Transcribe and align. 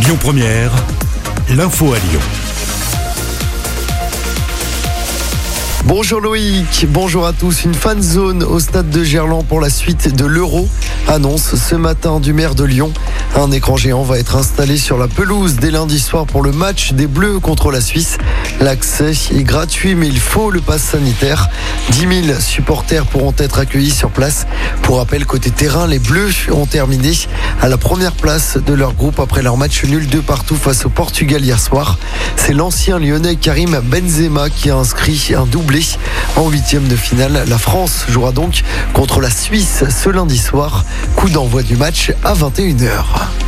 Lyon 0.00 0.16
Première, 0.20 0.70
l'info 1.50 1.92
à 1.92 1.98
Lyon. 1.98 2.20
Bonjour 5.84 6.20
Loïc, 6.20 6.86
bonjour 6.88 7.26
à 7.26 7.32
tous. 7.32 7.64
Une 7.64 7.74
fan 7.74 8.00
zone 8.00 8.44
au 8.44 8.60
stade 8.60 8.90
de 8.90 9.02
Gerland 9.02 9.44
pour 9.44 9.60
la 9.60 9.70
suite 9.70 10.14
de 10.14 10.24
l'Euro 10.24 10.68
annonce 11.08 11.56
ce 11.56 11.74
matin 11.74 12.20
du 12.20 12.32
maire 12.32 12.54
de 12.54 12.64
Lyon. 12.64 12.92
Un 13.34 13.50
écran 13.50 13.76
géant 13.76 14.02
va 14.02 14.18
être 14.18 14.36
installé 14.36 14.76
sur 14.76 14.98
la 14.98 15.08
pelouse 15.08 15.56
dès 15.56 15.70
lundi 15.70 15.98
soir 15.98 16.26
pour 16.26 16.42
le 16.42 16.52
match 16.52 16.92
des 16.92 17.06
Bleus 17.06 17.40
contre 17.40 17.72
la 17.72 17.80
Suisse. 17.80 18.18
L'accès 18.60 19.12
est 19.32 19.44
gratuit 19.44 19.94
mais 19.94 20.08
il 20.08 20.18
faut 20.18 20.50
le 20.50 20.60
pass 20.60 20.82
sanitaire. 20.82 21.48
10 21.92 22.24
000 22.26 22.40
supporters 22.40 23.06
pourront 23.06 23.34
être 23.38 23.60
accueillis 23.60 23.90
sur 23.90 24.10
place. 24.10 24.46
Pour 24.82 24.98
rappel, 24.98 25.26
côté 25.26 25.50
terrain, 25.50 25.86
les 25.86 25.98
Bleus 25.98 26.50
ont 26.50 26.66
terminé 26.66 27.12
à 27.60 27.68
la 27.68 27.76
première 27.76 28.12
place 28.12 28.56
de 28.56 28.74
leur 28.74 28.94
groupe 28.94 29.20
après 29.20 29.42
leur 29.42 29.56
match 29.56 29.84
nul 29.84 30.08
de 30.08 30.20
partout 30.20 30.56
face 30.56 30.84
au 30.84 30.88
Portugal 30.88 31.44
hier 31.44 31.60
soir. 31.60 31.98
C'est 32.36 32.52
l'ancien 32.52 32.98
lyonnais 32.98 33.36
Karim 33.36 33.80
Benzema 33.80 34.50
qui 34.50 34.70
a 34.70 34.76
inscrit 34.76 35.34
un 35.36 35.46
doublé 35.46 35.84
en 36.36 36.48
huitième 36.48 36.88
de 36.88 36.96
finale. 36.96 37.44
La 37.46 37.58
France 37.58 38.06
jouera 38.08 38.32
donc 38.32 38.62
contre 38.92 39.20
la 39.20 39.30
Suisse 39.30 39.84
ce 39.88 40.08
lundi 40.10 40.38
soir. 40.38 40.84
Coup 41.16 41.30
d'envoi 41.30 41.62
du 41.62 41.76
match 41.76 42.12
à 42.24 42.34
21h. 42.34 43.47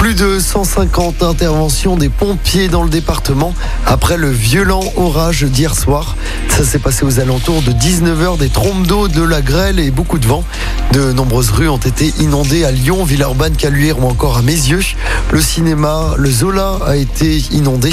Plus 0.00 0.14
de 0.14 0.38
150 0.38 1.22
interventions 1.22 1.94
des 1.94 2.08
pompiers 2.08 2.68
dans 2.68 2.84
le 2.84 2.88
département 2.88 3.52
après 3.86 4.16
le 4.16 4.30
violent 4.30 4.80
orage 4.96 5.42
d'hier 5.42 5.76
soir. 5.76 6.16
Ça 6.48 6.64
s'est 6.64 6.78
passé 6.78 7.04
aux 7.04 7.20
alentours 7.20 7.60
de 7.60 7.72
19h, 7.72 8.38
des 8.38 8.48
trompes 8.48 8.86
d'eau, 8.86 9.08
de 9.08 9.22
la 9.22 9.42
grêle 9.42 9.78
et 9.78 9.90
beaucoup 9.90 10.18
de 10.18 10.26
vent. 10.26 10.42
De 10.92 11.12
nombreuses 11.12 11.50
rues 11.50 11.68
ont 11.68 11.76
été 11.76 12.14
inondées 12.18 12.64
à 12.64 12.70
Lyon, 12.70 13.04
Villeurbanne, 13.04 13.54
Caluire 13.54 14.02
ou 14.02 14.08
encore 14.08 14.38
à 14.38 14.42
Mézieux. 14.42 14.80
Le 15.32 15.42
cinéma, 15.42 16.14
le 16.16 16.30
Zola 16.30 16.78
a 16.86 16.96
été 16.96 17.36
inondé. 17.50 17.92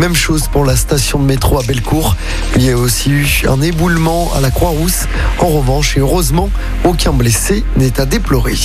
Même 0.00 0.16
chose 0.16 0.48
pour 0.50 0.64
la 0.64 0.74
station 0.74 1.20
de 1.20 1.24
métro 1.24 1.60
à 1.60 1.62
Bellecour. 1.62 2.16
Il 2.56 2.64
y 2.64 2.70
a 2.72 2.76
aussi 2.76 3.10
eu 3.12 3.44
un 3.48 3.62
éboulement 3.62 4.32
à 4.36 4.40
la 4.40 4.50
Croix-Rousse. 4.50 5.06
En 5.38 5.46
revanche, 5.46 5.96
et 5.96 6.00
heureusement, 6.00 6.50
aucun 6.82 7.12
blessé 7.12 7.62
n'est 7.76 8.00
à 8.00 8.06
déplorer. 8.06 8.56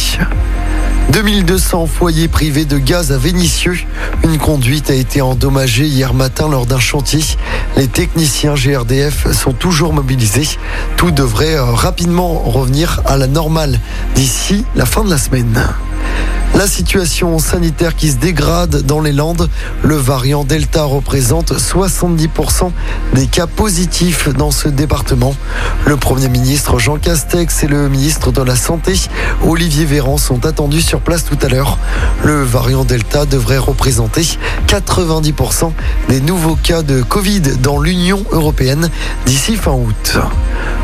2200 1.12 1.88
foyers 1.88 2.28
privés 2.28 2.66
de 2.66 2.78
gaz 2.78 3.12
à 3.12 3.18
Vénissieux. 3.18 3.78
Une 4.24 4.38
conduite 4.38 4.90
a 4.92 4.94
été 4.94 5.22
endommagée 5.22 5.86
hier 5.86 6.14
matin 6.14 6.48
lors 6.48 6.66
d'un 6.66 6.80
chantier. 6.80 7.24
Les 7.78 7.88
techniciens 7.88 8.54
GRDF 8.54 9.32
sont 9.32 9.54
toujours 9.54 9.94
mobilisés. 9.94 10.48
Tout 10.98 11.12
devrait 11.12 11.56
euh, 11.56 11.64
rapidement 11.64 12.40
revenir 12.40 13.02
à 13.06 13.18
la 13.18 13.28
normale 13.28 13.80
d'ici 14.14 14.66
la 14.76 14.86
fin 14.86 15.04
de 15.04 15.10
la 15.10 15.18
semaine. 15.18 15.68
La 16.56 16.68
situation 16.68 17.40
sanitaire 17.40 17.96
qui 17.96 18.10
se 18.10 18.18
dégrade 18.18 18.82
dans 18.82 19.00
les 19.00 19.14
Landes. 19.14 19.50
Le 19.84 19.96
variant 19.96 20.44
Delta 20.44 20.84
représente 20.84 21.54
70% 21.54 22.72
des 23.14 23.28
cas 23.28 23.48
positifs 23.48 24.28
dans 24.30 24.52
ce 24.52 24.68
département. 24.68 25.36
Le 25.86 25.96
Premier 25.96 26.28
ministre 26.28 26.78
Jean 26.78 26.98
Castex 26.98 27.64
et 27.64 27.68
le 27.68 27.88
ministre 27.88 28.32
de 28.32 28.42
la 28.42 28.56
Santé 28.56 28.94
Olivier 29.48 29.86
Véran 29.86 30.18
sont 30.18 30.46
attendus 30.46 30.82
sur 30.82 31.00
place 31.00 31.24
tout 31.24 31.38
à 31.42 31.48
l'heure. 31.48 31.78
Le 32.24 32.44
variant 32.44 32.84
Delta 32.84 33.26
devrait 33.26 33.58
représenter 33.58 34.28
90% 34.68 35.72
des 36.10 36.20
nouveaux 36.20 36.58
cas 36.58 36.82
de 36.82 37.02
Covid 37.02 37.42
dans 37.62 37.80
l'Union 37.80 38.24
européenne 38.32 38.90
d'ici 39.26 39.56
fin 39.56 39.72
août. 39.72 40.20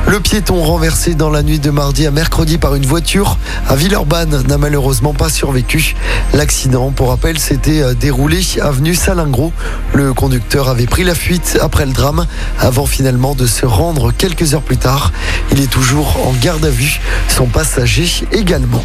Le 0.08 0.20
piéton 0.20 0.62
renversé 0.62 1.16
dans 1.16 1.32
la 1.32 1.42
nuit 1.42 1.58
de 1.58 1.72
mardi 1.72 2.06
à 2.06 2.12
mercredi 2.12 2.60
par 2.60 2.76
une 2.76 2.86
voiture 2.86 3.40
à 3.68 3.76
Villeurbanne 3.76 4.44
n'a 4.48 4.58
malheureusement 4.60 5.14
pas 5.14 5.30
survécu. 5.30 5.96
L'accident, 6.34 6.92
pour 6.92 7.10
rappel, 7.10 7.40
s'était 7.40 7.82
euh, 7.82 7.94
déroulé 7.96 8.42
avenue 8.62 8.94
Salingro. 8.94 9.52
Le 9.94 10.14
conducteur 10.14 10.70
avait 10.70 10.86
pris 10.86 11.04
la 11.04 11.16
fuite 11.16 11.58
après 11.60 11.88
le 11.88 11.92
drame 11.92 12.28
avant 12.60 12.86
finalement 12.86 13.34
de 13.34 13.48
se 13.48 13.66
rendre 13.66 14.12
quelques 14.12 14.54
heures 14.54 14.62
plus 14.62 14.78
tard. 14.78 15.12
Il 15.52 15.60
est 15.60 15.72
toujours 15.72 16.28
en 16.28 16.34
garde 16.34 16.66
à 16.66 16.70
vue, 16.70 17.00
son 17.28 17.48
passager 17.48 18.08
également. 18.32 18.84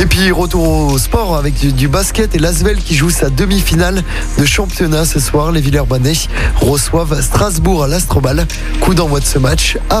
Et 0.00 0.06
puis 0.06 0.30
retour 0.32 0.92
au 0.92 0.98
sport 0.98 1.36
avec 1.36 1.54
du, 1.74 1.86
basket 1.86 2.34
et 2.34 2.38
l'Asvel 2.38 2.78
qui 2.78 2.94
joue 2.94 3.10
sa 3.10 3.28
demi-finale 3.28 4.02
de 4.38 4.44
championnat 4.46 5.04
ce 5.04 5.20
soir. 5.20 5.52
Les 5.52 5.60
Villeurbanais 5.60 6.14
reçoivent 6.56 7.20
Strasbourg 7.20 7.84
à 7.84 7.88
l'Astrobal. 7.88 8.46
Coup 8.80 8.94
d'envoi 8.94 9.20
de 9.20 9.26
ce 9.26 9.38
match 9.38 9.76
à 9.90 10.00